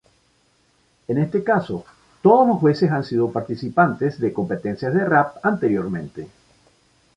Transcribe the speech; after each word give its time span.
En 1.07 1.19
este 1.19 1.43
caso 1.43 1.85
todos 2.23 2.47
los 2.47 2.57
jueces 2.57 2.89
han 2.89 3.03
sido 3.03 3.31
participantes 3.31 4.19
de 4.19 4.33
competencias 4.33 4.95
de 4.95 5.05
rap 5.05 5.37
anteriormente. 5.43 6.27